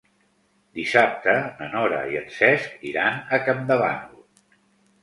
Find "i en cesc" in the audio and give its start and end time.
2.15-2.83